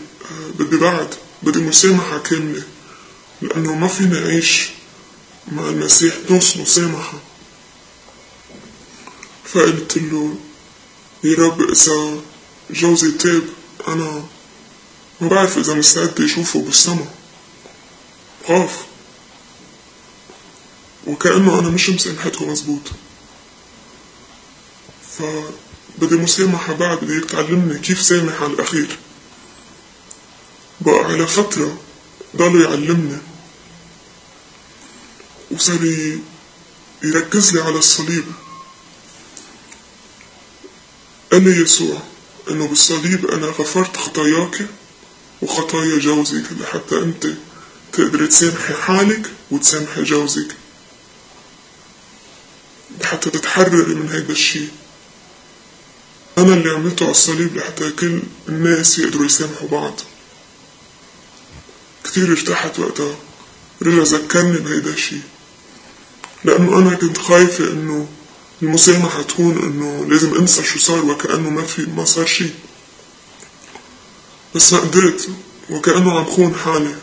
[0.60, 2.64] بدي بعد بدي مسامحة كاملة
[3.42, 4.70] لأنه ما فيني أعيش
[5.52, 7.20] مع المسيح نص مسامحة.
[9.46, 10.36] فقلت له
[11.24, 12.22] يا رب إذا
[12.72, 13.44] جوزي تاب
[13.88, 14.26] أنا
[15.22, 17.06] ما بعرف إذا مستعد أشوفه بالسما.
[18.48, 18.86] خاف
[21.08, 22.82] وكأنه أنا مش مسامحته مزبوط.
[25.18, 28.98] فبدي مسامحة بعد بدي تعلمني كيف سامح على الأخير.
[30.82, 31.82] بقى على فترة
[32.36, 33.18] ضلوا يعلمني.
[35.52, 35.80] وصار
[37.04, 38.26] يركز لي على الصليب.
[41.32, 42.02] قال لي يسوع
[42.50, 44.68] إنه بالصليب أنا غفرت خطاياك
[45.42, 47.28] وخطايا جوزك لحتى أنت
[47.94, 50.56] تقدر تسامحي حالك وتسامحي جوزك.
[53.04, 54.70] حتى تتحرري من هيدا الشيء.
[56.38, 60.00] أنا اللي عملته على الصليب لحتى كل الناس يقدروا يسامحوا بعض.
[62.04, 63.16] كتير ارتحت وقتها.
[63.82, 65.22] رجع ذكرني بهيدا الشيء
[66.44, 68.08] لأنه أنا كنت خايفة إنه
[68.62, 72.54] المسامحة تكون إنه لازم أنسى شو صار وكأنه ما في ما صار شيء
[74.56, 75.30] بس ما قدرت
[75.70, 76.96] وكأنه عم خون حالي.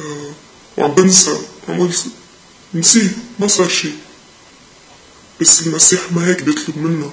[0.00, 0.32] آه
[0.76, 1.38] وعم بنسى.
[1.68, 1.90] عم
[2.74, 3.10] نسيه.
[3.38, 3.96] ما صار شيء
[5.40, 7.10] بس المسيح ما هيك بيطلب منا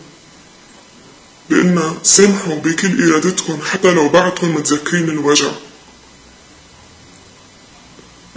[1.49, 5.51] بإن سامحوا بكل إرادتكم حتى لو بعدكم متذكرين الوجع.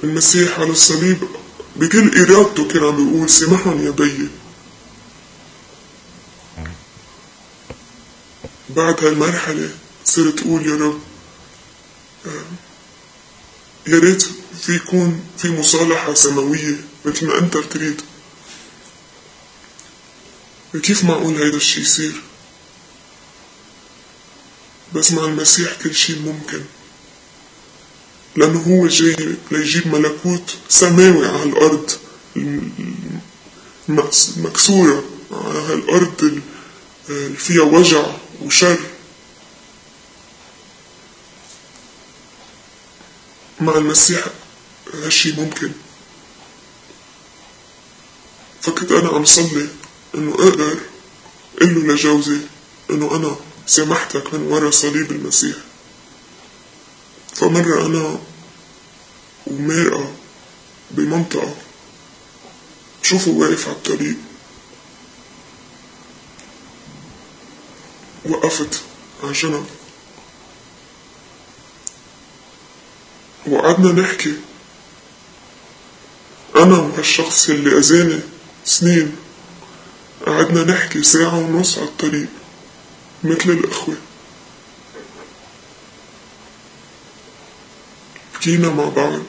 [0.04, 1.18] المسيح على الصليب
[1.76, 4.28] بكل إرادته كان عم بيقول سامحهم يا بيي
[8.70, 9.70] بعد هالمرحلة
[10.04, 11.00] صرت أقول يا رب
[13.86, 14.22] يا ريت
[14.62, 18.00] في يكون في مصالحة سماوية مثل ما أنت تريد
[20.82, 22.12] كيف معقول هيدا الشي يصير؟
[24.94, 26.62] بس مع المسيح كل شي ممكن.
[28.36, 31.90] لأنه هو جاي ليجيب ملكوت سماوي على الأرض
[33.88, 36.40] المكسورة على هالأرض
[37.08, 38.06] اللي فيها وجع
[38.42, 38.78] وشر.
[43.60, 44.24] مع المسيح
[44.94, 45.72] هالشي ممكن.
[48.62, 49.68] فكنت أنا عم صلي
[50.14, 50.78] إنه أقدر
[51.60, 52.38] قل له لجوزي
[52.90, 55.56] إنه أنا سامحتك من وراء صليب المسيح
[57.34, 58.18] فمرة أنا
[59.46, 60.12] ومرأة
[60.90, 61.54] بمنطقة.
[63.02, 64.16] بشوفه واقف على الطريق.
[68.24, 68.80] وقفت
[69.22, 69.66] على جنب
[73.46, 74.34] وقعدنا نحكي.
[76.56, 78.20] أنا وهالشخص اللي أذاني
[78.64, 79.16] سنين.
[80.26, 82.28] قعدنا نحكي ساعة ونص على الطريق.
[83.26, 83.96] مثل الأخوة.
[88.34, 89.22] بكينا مع بعض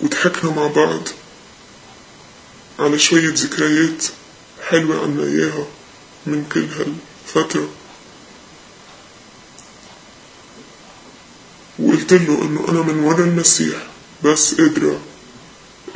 [0.00, 1.08] وضحكنا مع بعض
[2.78, 4.04] على شوية ذكريات
[4.68, 5.66] حلوة عنا إياها
[6.26, 7.68] من كل هالفترة.
[11.78, 13.86] وقلت له إنه أنا من ورا المسيح
[14.24, 15.00] بس قادرة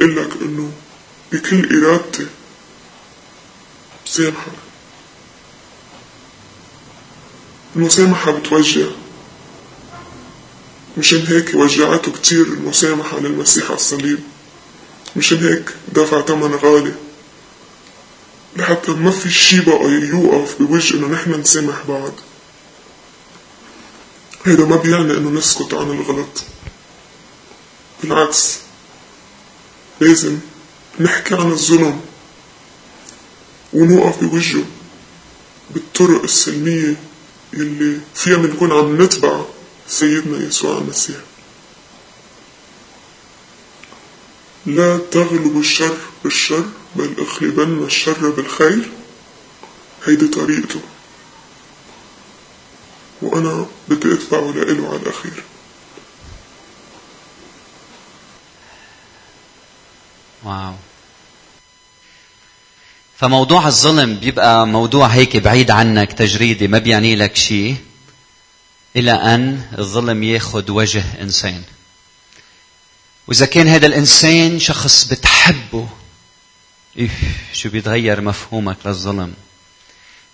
[0.00, 0.72] إقلك إنه
[1.32, 2.26] بكل إرادتي
[4.06, 4.52] بسامحك
[7.78, 8.86] المسامحة بتوجع.
[10.98, 14.18] مشان هيك وجعته كتير المسامحة للمسيح على الصليب.
[15.16, 16.94] مشان هيك دفع تمن غالي.
[18.56, 22.12] لحتى ما في شي بقى يوقف بوجه إنه نحن نسامح بعض
[24.44, 26.42] هيدا ما بيعني إنه نسكت عن الغلط.
[28.02, 28.54] بالعكس
[30.00, 30.38] لازم
[31.00, 32.00] نحكي عن الظلم
[33.72, 34.64] ونوقف بوجهه
[35.70, 36.96] بالطرق السلمية
[37.52, 39.44] يلي فيها بنكون عم نتبع
[39.88, 41.16] سيدنا يسوع المسيح.
[44.66, 46.64] لا تغلب الشر بالشر
[46.96, 48.90] بل أغلبن الشر بالخير.
[50.04, 50.80] هيدي طريقته.
[53.22, 55.44] وأنا بدي أتبعه لإله على الأخير.
[60.44, 60.74] واو.
[63.18, 67.76] فموضوع الظلم بيبقى موضوع هيك بعيد عنك تجريدي ما بيعني لك شيء
[68.96, 71.62] إلى أن الظلم ياخذ وجه إنسان.
[73.26, 75.88] وإذا كان هذا الإنسان شخص بتحبه
[76.96, 77.10] إيه
[77.52, 79.34] شو بيتغير مفهومك للظلم؟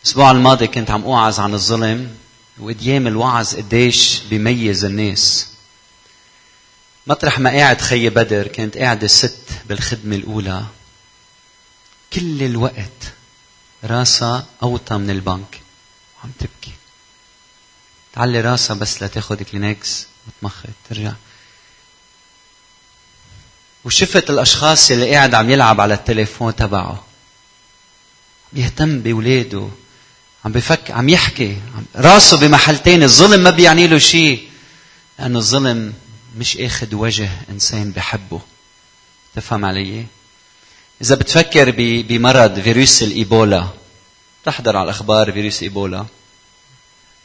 [0.02, 2.14] الأسبوع الماضي كنت عم أوعظ عن الظلم
[2.60, 5.48] وقديام الوعظ قديش بيميز الناس.
[7.06, 10.64] مطرح ما قاعد خي بدر كانت قاعدة ست بالخدمة الأولى.
[12.14, 13.14] كل الوقت
[13.84, 15.60] راسها أوطى من البنك.
[16.18, 16.72] وعم تبكي.
[18.12, 21.12] تعلي راسها بس لتاخد كلينكس وتمخت ترجع.
[23.84, 27.04] وشفت الأشخاص اللي قاعد عم يلعب على التليفون تبعه.
[28.52, 29.68] بيهتم باولاده
[30.44, 31.60] عم بفك عم يحكي.
[31.96, 34.48] راسه بمحل تاني الظلم ما بيعني له شيء
[35.18, 35.94] لأنه الظلم
[36.36, 38.40] مش آخذ وجه إنسان بحبه.
[39.34, 40.06] تفهم علي؟
[41.04, 41.74] إذا بتفكر
[42.08, 43.68] بمرض فيروس الإيبولا
[44.44, 46.06] تحضر على الأخبار فيروس إيبولا.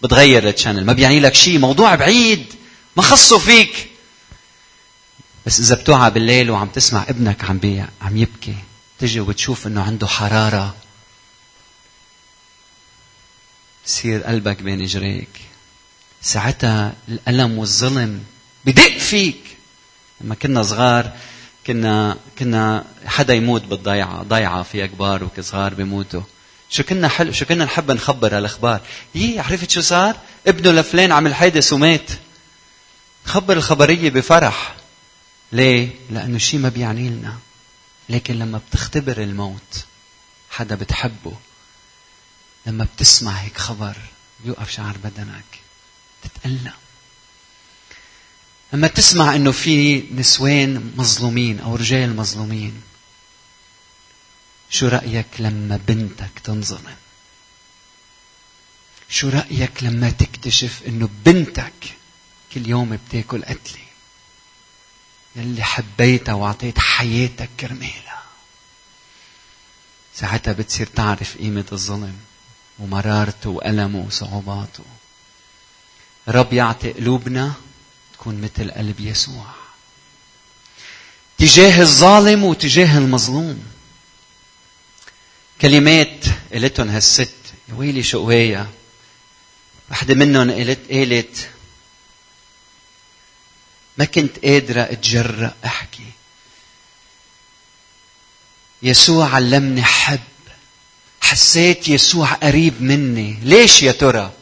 [0.03, 2.45] بتغير ال channel ما بيعني لك شيء موضوع بعيد
[2.97, 3.89] ما خصه فيك.
[5.45, 8.55] بس إذا بتوعى بالليل وعم تسمع ابنك عم بي عم يبكي
[8.99, 10.75] تجي وبتشوف إنه عنده حرارة
[13.85, 15.41] بصير قلبك بين إجريك.
[16.21, 18.23] ساعتها الألم والظلم
[18.65, 19.57] بدق فيك.
[20.21, 21.13] لما كنا صغار
[21.69, 26.21] كنا كنا حدا يموت بالضيعة ضيعة فيها كبار وصغار بيموتوا.
[26.69, 28.82] شو كنا حلو شو كنا نحب نخبر هالأخبار؟
[29.15, 30.15] يي عرفت شو صار؟
[30.47, 32.12] ابنه لفلان عمل حادث ومات.
[33.25, 34.75] خبر الخبرية بفرح.
[35.51, 37.38] ليه؟ لأنه شيء ما بيعني لنا.
[38.10, 39.86] لكن لما بتختبر الموت
[40.49, 41.34] حدا بتحبه.
[42.65, 43.95] لما بتسمع هيك خبر
[44.43, 45.45] بيوقف شعر بدنك.
[46.23, 46.73] تتألم.
[48.73, 52.82] لما تسمع إنه في نسوان مظلومين أو رجال مظلومين
[54.69, 56.95] شو رأيك لما بنتك تنظلم؟
[59.10, 61.97] شو رأيك لما تكتشف إنه بنتك
[62.53, 63.84] كل يوم بتاكل قتلة؟
[65.36, 68.23] يلي حبيتها وأعطيت حياتك كرمالها.
[70.15, 72.17] ساعتها بتصير تعرف قيمة الظلم
[72.79, 74.83] ومرارته وألمه وصعوباته.
[76.27, 77.54] رب يعطي قلوبنا
[78.19, 79.45] تكون مثل قلب يسوع.
[81.37, 83.63] تجاه الظالم وتجاه المظلوم.
[85.61, 87.35] كلمات قالتهم هالست
[87.69, 88.69] يا ويلي شو قوايا؟
[89.91, 91.49] وحدة منهم قالت قالت
[93.97, 96.11] ما كنت قادرة أتجرأ أحكي.
[98.81, 100.19] يسوع علمني حب.
[101.21, 103.39] حسيت يسوع قريب مني.
[103.43, 104.33] ليش يا ترى؟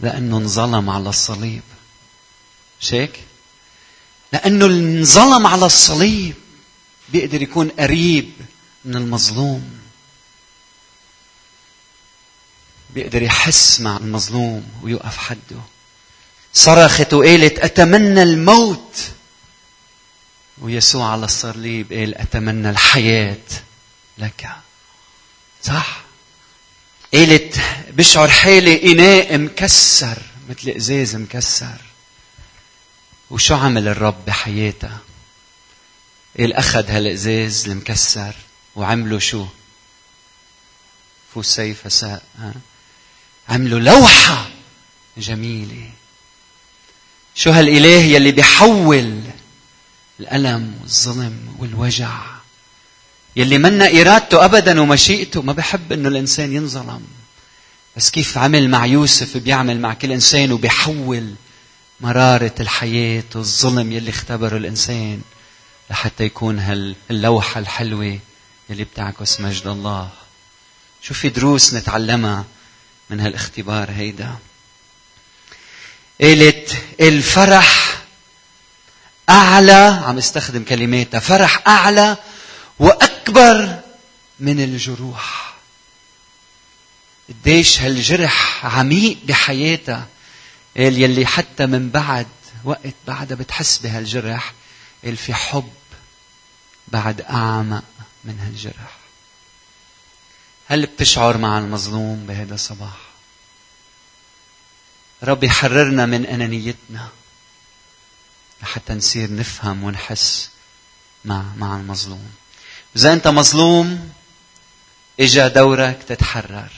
[0.00, 1.62] لأنه انظلم على الصليب.
[2.80, 3.20] مش هيك؟
[4.32, 6.34] لأنه انظلم على الصليب
[7.08, 8.32] بيقدر يكون قريب
[8.84, 9.78] من المظلوم.
[12.94, 15.60] بيقدر يحس مع المظلوم ويوقف حده.
[16.54, 18.98] صرخت وقالت أتمنى الموت.
[20.58, 23.38] ويسوع على الصليب قال أتمنى الحياة
[24.18, 24.48] لك.
[25.64, 26.04] صح؟
[27.14, 27.60] قالت
[27.90, 30.18] بشعر حالي إناء مكسر
[30.48, 31.80] مثل إزاز مكسر.
[33.30, 34.98] وشو عمل الرب بحياتها؟
[36.38, 38.34] قال أخذ هالإزاز المكسر
[38.76, 39.46] وعملوا شو؟
[41.34, 42.22] فو سيف ساء
[43.48, 44.50] عملوا لوحة
[45.18, 45.90] جميلة.
[47.34, 49.20] شو هالإله يلي بيحول
[50.20, 52.20] الألم والظلم والوجع؟
[53.36, 55.42] يلي منا إرادته أبدا ومشيئته.
[55.42, 57.06] ما بحب إنه الإنسان ينظلم.
[57.96, 61.34] بس كيف عمل مع يوسف؟ بيعمل مع كل إنسان وبيحول
[62.00, 65.22] مرارة الحياة والظلم يلي اختبره الإنسان
[65.90, 68.18] لحتى يكون هاللوحة الحلوة
[68.70, 70.10] يلي بتعكس مجد الله.
[71.02, 72.44] شو في دروس نتعلمها
[73.10, 74.36] من هالاختبار هيدا؟
[76.20, 77.98] قالت الفرح
[79.28, 82.16] أعلى عم استخدم كلماتها فرح أعلى
[82.78, 83.80] وأكبر
[84.40, 85.54] من الجروح.
[87.28, 90.06] قديش هالجرح عميق بحياتها.
[90.76, 92.26] قال يلي حتى من بعد
[92.64, 94.54] وقت بعدها بتحس بهالجرح
[95.04, 95.72] قال في حب
[96.88, 97.84] بعد أعمق
[98.24, 98.96] من هالجرح.
[100.68, 102.96] هل بتشعر مع المظلوم بهذا الصباح؟
[105.22, 107.08] رب يحررنا من أنانيتنا
[108.62, 110.50] لحتى نصير نفهم ونحس
[111.24, 112.30] مع مع المظلوم.
[112.96, 114.12] إذا أنت مظلوم
[115.20, 116.72] إجا دورك تتحرر.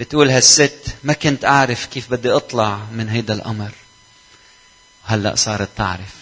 [0.00, 3.70] بتقول هالست ما كنت أعرف كيف بدي أطلع من هيدا الأمر.
[5.04, 6.14] هلأ صارت تعرف.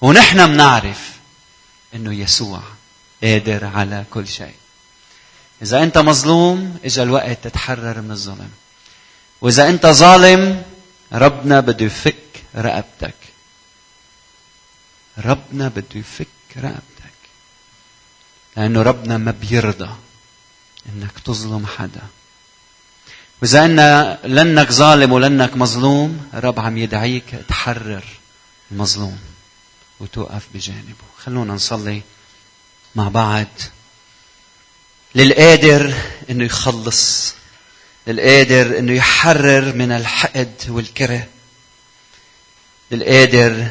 [0.00, 1.10] ونحن منعرف
[1.94, 2.62] إنه يسوع
[3.22, 4.54] قادر على كل شيء.
[5.62, 8.50] إذا أنت مظلوم إجا الوقت تتحرر من الظلم.
[9.40, 10.62] وإذا أنت ظالم
[11.12, 13.14] ربنا بده يفك رقبتك.
[15.18, 16.82] ربنا بده يفك رقبتك.
[18.56, 19.90] لأنه ربنا ما بيرضى
[20.88, 22.02] إنك تظلم حدا.
[23.42, 23.76] وإذا أن
[24.24, 28.04] لأنك ظالم ولأنك مظلوم الرب عم يدعيك تحرر
[28.70, 29.18] المظلوم
[30.00, 31.04] وتوقف بجانبه.
[31.24, 32.02] خلونا نصلي
[32.94, 33.46] مع بعض
[35.14, 35.94] للقادر
[36.30, 37.34] إنه يخلص
[38.06, 41.28] للقادر إنه يحرر من الحقد والكره
[42.90, 43.66] للقادر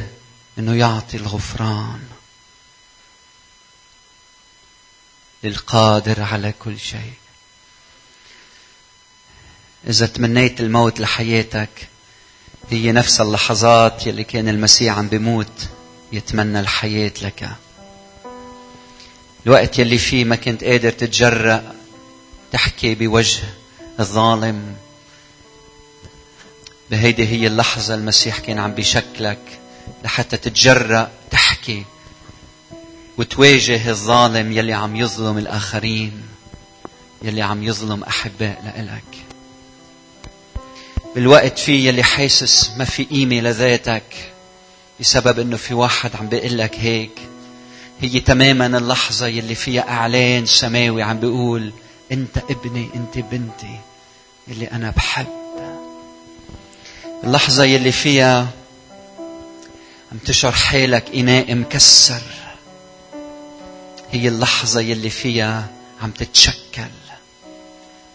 [0.59, 2.03] إنه يعطي الغفران
[5.43, 7.13] للقادر على كل شيء.
[9.88, 11.70] إذا تمنيت الموت لحياتك
[12.70, 15.68] هي نفس اللحظات يلي كان المسيح عم بيموت
[16.12, 17.50] يتمنى الحياة لك.
[19.46, 21.74] الوقت يلي فيه ما كنت قادر تتجرأ
[22.52, 23.44] تحكي بوجه
[24.00, 24.76] الظالم
[26.92, 29.60] بهيدي هي اللحظة المسيح كان عم بيشكلك
[30.04, 31.86] لحتى تتجرأ تحكي
[33.18, 36.22] وتواجه الظالم يلي عم يظلم الآخرين
[37.22, 39.31] يلي عم يظلم أحباء لإلك.
[41.16, 44.03] بالوقت في يلي حاسس ما في قيمة لذاتك
[44.99, 47.20] بسبب إنه في واحد عم بيقول لك هيك.
[48.01, 51.74] هي تماما اللحظة يلي فيها إعلان سماوي عم بيقول
[52.12, 53.80] أنت ابني أنت بنتي
[54.47, 55.28] اللي أنا بحب.
[57.24, 58.47] اللحظة يلي فيها
[60.12, 62.22] عم تشعر حالك إناء مكسر
[64.12, 65.68] هي اللحظة يلي فيها
[66.01, 66.89] عم تتشكل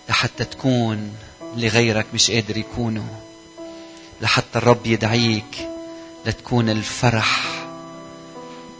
[0.08, 1.12] لحتى تكون
[1.56, 3.04] اللي غيرك مش قادر يكونوا.
[4.20, 5.68] لحتى الرب يدعيك
[6.26, 7.42] لتكون الفرح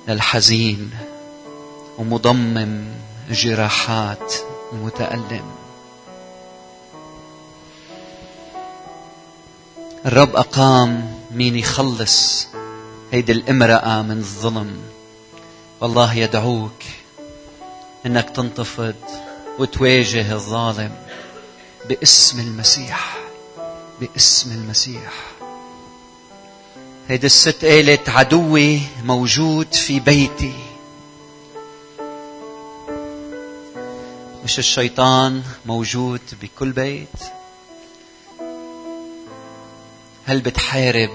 [0.09, 0.91] للحزين
[1.99, 2.85] ومضمم
[3.31, 4.35] جراحات
[4.73, 5.51] المتألم
[10.07, 12.47] الرب أقام مين يخلص
[13.13, 14.81] هيدي الامرأة من الظلم.
[15.81, 16.83] والله يدعوك
[18.07, 18.95] إنك تنتفض
[19.59, 21.06] وتواجه الظالم.
[21.89, 23.17] باسم المسيح
[24.01, 25.13] باسم المسيح.
[27.09, 30.55] هيدي الست قالت عدوي موجود في بيتي.
[34.45, 37.09] مش الشيطان موجود بكل بيت؟
[40.27, 41.11] هل بتحارب؟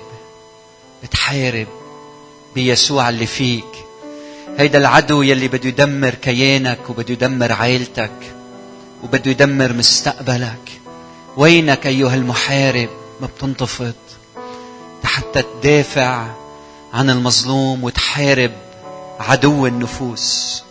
[1.03, 1.67] بتحارب
[2.55, 3.85] بيسوع اللي فيك.
[4.57, 8.35] هيدا العدو يلي بده يدمر كيانك وبده يدمر عائلتك.
[9.03, 10.81] وبده يدمر مستقبلك.
[11.37, 12.89] وينك أيها المحارب
[13.21, 13.93] ما بتنتفض؟
[15.03, 16.27] حتى تدافع
[16.93, 18.51] عن المظلوم وتحارب
[19.19, 20.63] عدو النفوس.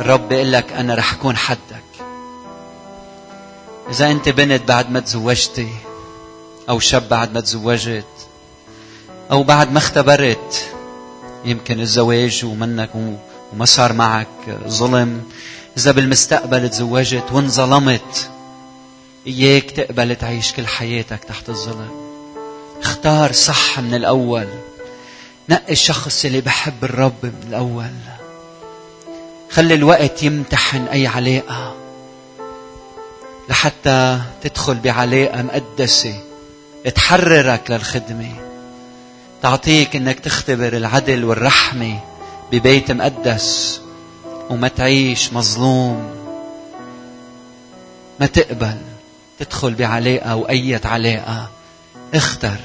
[0.00, 1.82] الرب بيقول لك أنا رح أكون حدك.
[3.90, 5.68] إذا أنت بنت بعد ما تزوجتي
[6.68, 8.04] أو شاب بعد ما تزوجت
[9.30, 10.70] أو بعد ما اختبرت
[11.44, 12.90] يمكن الزواج ومنك
[13.52, 15.22] وما صار معك ظلم
[15.78, 18.30] إذا بالمستقبل تزوجت وانظلمت
[19.26, 21.90] إياك تقبل تعيش كل حياتك تحت الظلم.
[22.82, 24.48] اختار صح من الأول.
[25.48, 27.90] نقي الشخص اللي بحب الرب من الأول.
[29.50, 31.76] خلي الوقت يمتحن أي علاقة.
[33.48, 36.20] لحتى تدخل بعلاقة مقدسة
[36.94, 38.34] تحررك للخدمة.
[39.42, 42.00] تعطيك إنك تختبر العدل والرحمة
[42.52, 43.80] ببيت مقدس.
[44.50, 46.10] وما تعيش مظلوم.
[48.20, 48.76] ما تقبل
[49.38, 51.50] تدخل بعلاقة أو أية علاقة.
[52.14, 52.56] اختر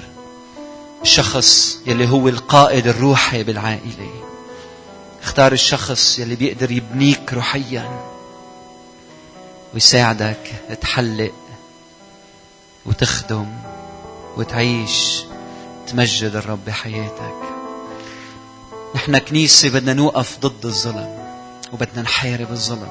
[1.02, 4.24] الشخص يلي هو القائد الروحي بالعائلة.
[5.24, 8.02] اختار الشخص يلي بيقدر يبنيك روحيا
[9.74, 11.34] ويساعدك تحلق
[12.86, 13.46] وتخدم
[14.38, 15.24] وتعيش
[15.88, 17.36] تمجد الرب بحياتك.
[18.96, 21.23] نحن كنيسة بدنا نوقف ضد الظلم.
[21.74, 22.90] وبدنا نحارب الظلم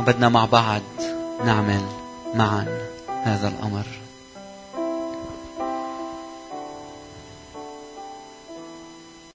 [0.00, 0.82] وبدنا مع بعض
[1.44, 1.82] نعمل
[2.34, 2.66] معا
[3.24, 3.86] هذا الأمر.